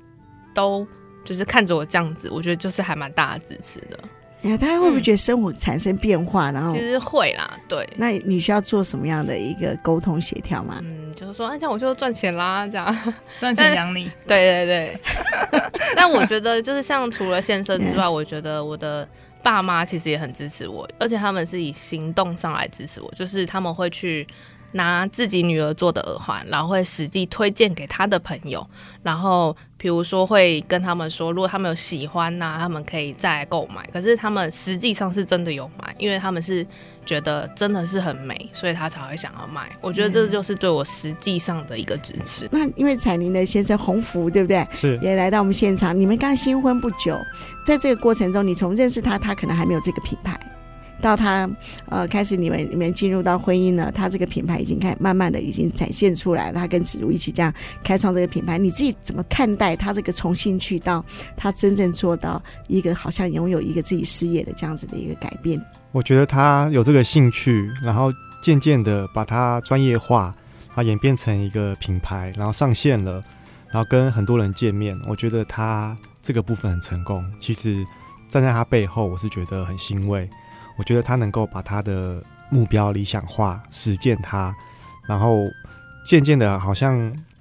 [0.55, 0.87] 都
[1.25, 3.99] 就是看着我这样子，我觉得就是还蛮大的支持的。
[4.43, 6.51] 哎大家会不会觉得生活产生变化？
[6.51, 7.87] 嗯、然后其实会啦，对。
[7.97, 10.79] 那你需要做什么样的一个沟通协调吗？
[10.83, 14.11] 嗯，就是说，哎，这样我就赚钱啦，这样赚钱养你。
[14.27, 15.01] 对对 对。
[15.95, 19.07] 但我觉得，就是像除了先生之外，我觉得我的
[19.43, 24.27] 爸妈其实也很支持我，而且他们是以行动上来支持我，就是他们会去。
[24.73, 28.65] 拿自己女儿做的耳环，然后会实际推荐给他的朋友，
[29.03, 33.85] 然后比如说会跟他们说，如果他们有喜欢呐、啊，他们可以再来购买。
[33.93, 36.65] 可是他们实际上是真的有买，因为他们是
[37.05, 39.71] 觉得真的是很美，所以他才会想要买。
[39.81, 42.49] 我觉得这就是对我实际上的一个支持。
[42.53, 44.67] 那因为彩玲的先生洪福，对不对？
[44.73, 45.99] 是也来到我们现场。
[45.99, 47.19] 你们刚新婚不久，
[47.67, 50.39] 在这个过程中，你从认识他，他可能还没有这个品牌。
[51.01, 51.49] 到他
[51.89, 56.61] 呃开始你们你们进入到婚姻了，他这个品牌已经开慢慢的已经展现出来了。
[56.61, 61.05] 他跟子如一起这样开创这个品牌，你自己怎么看待他这个从兴趣到
[61.37, 65.61] 他真正做到一个好像拥有一个自己事业的这样子的一个改变？
[65.93, 70.33] 我觉得他有这个兴趣，然后渐渐的把它专业化，
[70.75, 73.23] 啊演变成一个品牌，然后上线了，
[73.71, 74.97] 然后跟很多人见面。
[75.09, 77.25] 我觉得他这个部分很成功。
[77.41, 77.85] 其实
[78.29, 80.29] 站在他背后，我是觉得很欣慰。
[80.81, 84.57] 我觉得他能够把他的目标理想化，实践他，
[85.07, 85.47] 然后
[86.07, 86.99] 渐渐的，好像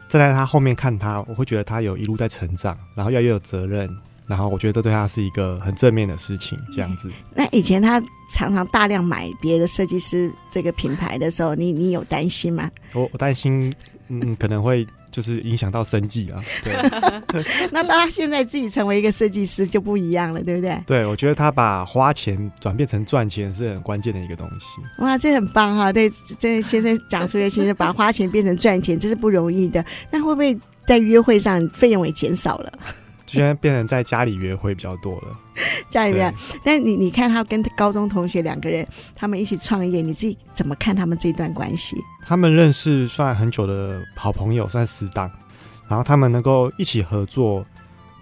[0.10, 3.90] 站在他后面看他，我会觉得他有一路在成长，然后越来越有责任，
[4.28, 7.10] 然后我觉得对他是一个很正面的事情，这样子。
[7.34, 7.98] 那以前他
[8.36, 12.70] 常常大量买别的设计师这个品牌的时候，你你有担心吗？
[12.94, 13.74] 我我担心，
[14.10, 14.86] 嗯，可能会。
[15.12, 17.44] 就是影响到生计啊， 对。
[17.72, 20.78] 那当他现在自己成为一个设计师就不一样了，对不对？
[20.88, 24.82] 对，我觉得他把花钱转变成赚钱是很关键的一个东西。
[25.04, 25.92] 哇，这很棒哈！
[25.92, 29.84] 对，这先生讲出来，先生把花钱变成赚钱，这是不容易的。
[30.12, 32.74] 那会不会在约会上费用也减少了？
[33.34, 35.40] 现在变成在家里约会比较多了，
[35.90, 36.34] 家里面。
[36.64, 41.96] 但你你看他跟高中同学两个人，他们一起创业，你自己怎么看他们这段关系？
[42.26, 45.30] 他们认识算很久的好朋友，算死党。
[45.88, 47.64] 然后他们能够一起合作，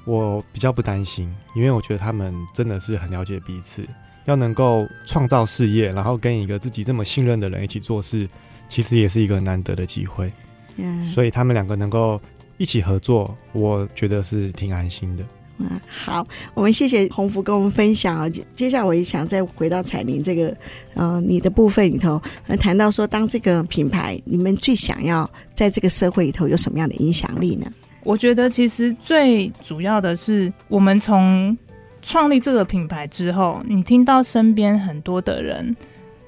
[0.06, 3.86] 我比较不担心，因为我觉得他们真的是很了解彼此。
[4.26, 8.28] 要能够创造事业，然后跟一个自己这么信任的人一起做事，
[8.68, 10.32] 其实也是一个难得的机会。
[10.78, 12.22] 嗯，所以他们两个能够。
[12.58, 15.24] 一起合作，我觉得是挺安心的。
[15.60, 18.30] 嗯，好，我们谢谢洪福跟我们分享啊。
[18.30, 20.56] 接接下来我也想再回到彩铃这个，
[20.94, 27.66] 呃，你的部分里头，呃，谈到说，当这个品牌，你们最想要在这个社会里头有什么样的影响力呢？
[28.04, 31.58] 我觉得其实最主要的是，我们从
[32.04, 35.76] 创立这个品牌之后，你听到身边很多的人、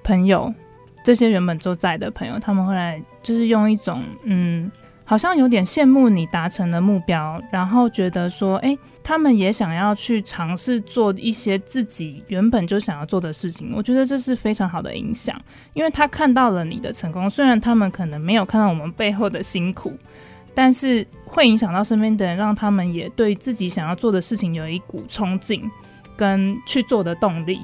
[0.04, 0.52] 朋友，
[1.04, 4.72] 这些原本就在的朋友，他们会来，就是用一种嗯。
[5.10, 13.74] 好像有点羡慕你达成的目标，然后觉得说，哎，他们也想要去尝试做一些自己原本就想要做的事情。
[13.76, 15.36] 我觉得这是非常好的影响，
[15.74, 19.98] 因为他看到了你的成功，虽然他们可能没有看到我们背后的辛苦，
[20.54, 25.68] 但是会影响到身边的人，让他们也对自己想要做的事情有一股冲劲
[26.16, 27.60] 跟去做的动力。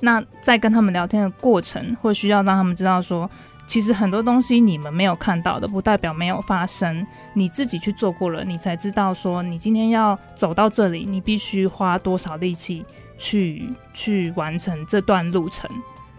[0.00, 3.30] 那在跟他们聊天的过程，会需要让他们知道说。
[3.66, 7.04] 其实很多东西你们没有看到的，不代表没有发生。
[7.34, 12.84] 你自己去做过了，你才知道说你今天要走到这里，你必须花多少力气
[13.18, 15.68] 去去完成这段路程。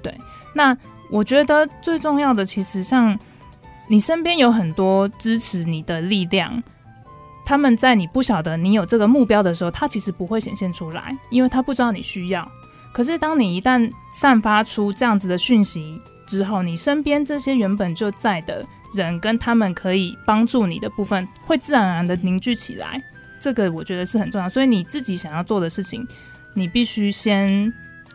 [0.04, 0.14] 对，
[0.54, 0.78] 那
[1.10, 3.18] 我觉得最重要的，其实像
[3.88, 6.62] 你身边有很多支持你的力量，
[7.46, 12.46] 他们在你不晓得你有这个目标的时候，他其实不会显现出来，因为他不知道你需要。
[12.94, 18.64] 可是当你一旦散发出这样子的讯息，之后，你身边这些原本就在的
[18.94, 23.02] 人，跟他们可以帮助你的部分，会自然而然的凝聚起来。
[23.40, 24.50] 这个我觉得是很重要。
[24.50, 26.06] 所以你自己想要做的事情，
[26.54, 27.72] 你必须先，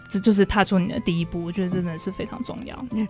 [0.08, 1.44] 这就是踏出你的第一步。
[1.44, 2.86] 我觉得真的是非常重要。
[2.90, 3.06] 那，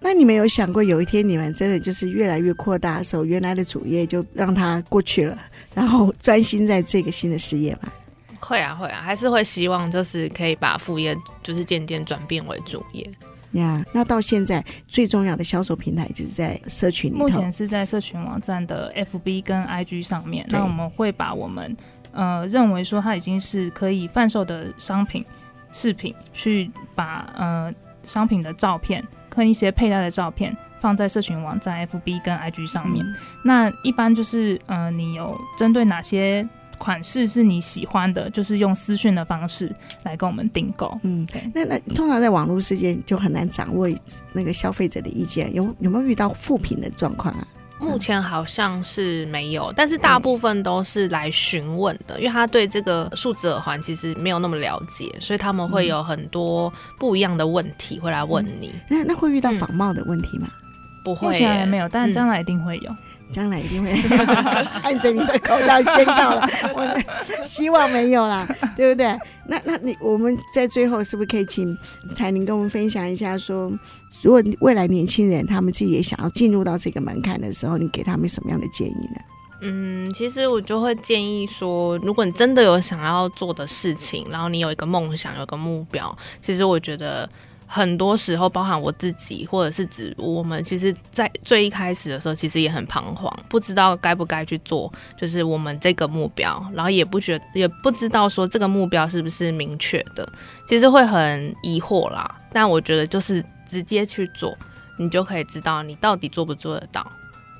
[0.00, 5.38] 那你们有想过，有一天你们真的就是越来越扩大的时候，原来的主业就让它过去了，
[5.74, 7.92] 然后专心在这个新的事业吗？
[8.40, 13.08] 会啊，会啊，还是会希望就是可以把副业就是渐渐转变为主业。
[13.52, 17.24] 呀，yeah, 那到现在最重要的销售平台就是在社群里头。
[17.24, 20.46] 目前是在社群网站的 FB 跟 IG 上面。
[20.50, 21.76] 那我们会把我们
[22.12, 25.24] 呃认为说它已经是可以贩售的商品
[25.72, 27.72] 饰品，去把呃
[28.04, 33.04] 商品的照片跟一些佩戴的照片放在社群网站 FB 跟 IG 上面。
[33.04, 36.48] 嗯、那一般就是呃你有针对哪些？
[36.80, 39.70] 款式是你喜欢的，就是用私讯的方式
[40.02, 40.98] 来跟我们订购。
[41.02, 41.42] 嗯，对。
[41.54, 43.86] 那那通常在网络世界就很难掌握
[44.32, 47.46] 那个消费者的意见，有有没有遇到负评的状况啊？
[47.78, 58.68] 目前好像是没有，但是大部分都是来询问的，因为他对这个数字耳环其实没有那么了解，所以他们会有很多不一样的问题会来问你。
[58.68, 60.48] 嗯、那那会遇到仿冒的问题吗？
[60.50, 60.60] 嗯、
[61.04, 62.90] 不会，目前还没有，但将来一定会有。
[62.90, 62.96] 嗯
[63.32, 63.90] 将来一定会
[64.82, 69.16] 按着你的口要先到了， 我希望没有啦，对不对？
[69.46, 71.76] 那那你我们在最后是不是可以请
[72.14, 73.78] 彩玲跟我们分享一下说，说
[74.20, 79.20] 如果未来年轻人他们自己也想要进入到这个门槛的时候，你给他们什么样的建议呢？
[79.62, 87.28] 嗯，其实我就会建议说，如果你真的有想要做的事情，然后你有一个梦想，有个目标，其实我觉得。
[87.72, 100.28] 很多时候，包含我自己，或者是指我们，其实，在最一开始的时候，其实也很彷徨，不知道该不该去做，就是我们这个目标，然后也不觉，也不知道说这个目标是不是明确的，
[100.66, 102.28] 其实会很疑惑啦。
[102.52, 104.52] 但我觉得，就是直接去做，
[104.98, 107.06] 你就可以知道你到底做不做得到。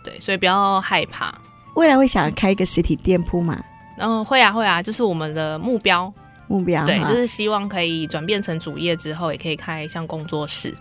[0.03, 1.33] 对，所以不要害怕。
[1.77, 3.57] 未来会想开一个实体店铺吗？
[3.99, 6.13] 嗯会啊，会啊，就是我们的目标。
[6.51, 10.75] 目标对，就是希望可以转变成主业之后，也可以开像工作室。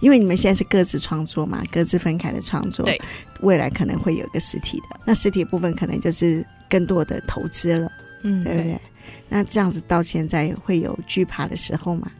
[0.00, 2.86] 因为你们现在是各自创作嘛，各自分开的创作。
[2.86, 2.98] 对，
[3.40, 7.92] 未来可能会有一个实体的，那实体部分可能就是更多的投资了，
[8.22, 8.72] 嗯，对不对？
[8.72, 8.80] 对，
[9.28, 12.10] 那这样子到现在会有惧怕的时候吗？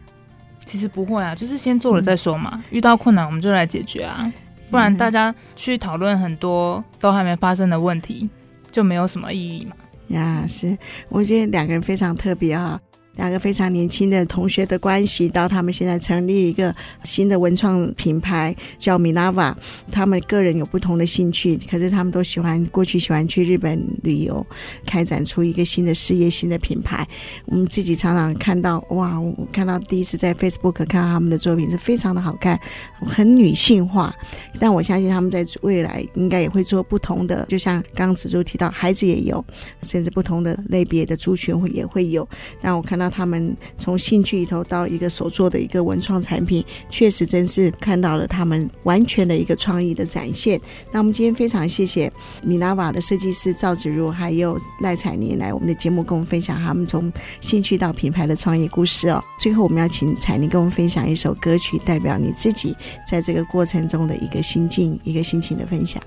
[0.66, 2.50] 其实不会啊，就是先做了再说嘛。
[2.54, 4.30] 嗯、遇到困难我们就来解决啊，
[4.70, 8.28] 不然大家去讨论很多都还没发生的问题，
[8.70, 9.74] 就没有什么意义嘛。
[10.08, 10.76] 呀，是，
[11.08, 12.80] 我觉得两个人非常特别啊。
[13.16, 19.54] 两个非常年轻的同学的关系，到他们现在成立一个新的文创品牌，叫 Minava。
[19.92, 24.44] 他们个人有不同的兴趣，可是他们都喜欢过去喜欢去日本旅游，
[24.84, 27.06] 开展出一个新的事业、新的品牌。
[27.46, 32.58] 我们自己常常看到，哇，我看到第一次在 Facebook 看到他们的作品是非常的好看，
[33.00, 34.12] 很女性化。
[34.58, 39.44] 但我相信他们在未来应该也会做不同的，就像刚刚子珠提到，孩子也有，
[39.82, 42.28] 甚至不同的类别的族群会也会有。
[42.60, 43.03] 但我看到。
[43.04, 50.58] 那他们从兴趣里头到一个手做的一个文创产品，确实真是看到了他们完全的一个创意的展现。
[50.90, 52.10] 那我们今天非常谢谢
[52.42, 59.22] 米娜瓦的设计师赵子如，还有赖彩妮来我们的节目跟我们分享他们从兴趣到品牌的创业故事哦。
[59.38, 62.74] 最后我们要请彩妮跟我们分享一首歌曲，代表你自己
[63.06, 66.02] 在这个过程中的一个心境、一个心情的分享。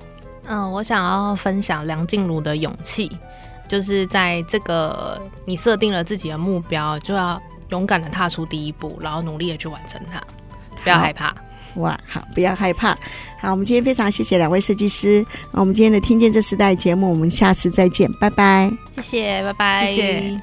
[0.47, 3.07] 嗯，我想要分享梁静茹的《勇气》。
[3.67, 10.21] 就是在这个你设定了自己的目标，就要勇敢的踏出第一步，然后努力的去完成它，
[10.83, 11.35] 不要害怕。
[11.75, 12.97] 哇，好，不要害怕。
[13.39, 15.23] 好，我们今天非常谢谢两位设计师。
[15.51, 18.71] 那我们今天的听见这时代节目，我们下次再见，拜拜。
[18.95, 20.41] 谢谢，拜拜，谢谢。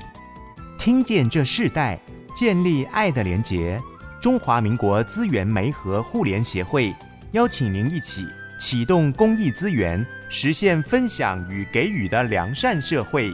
[0.78, 1.98] 听见这世代，
[2.36, 3.82] 建立爱的连结。
[4.20, 6.94] 中华民国资源媒和互联协会
[7.32, 8.24] 邀请您一起
[8.58, 13.32] 启动公益资源，实现分享与给予的良善社会。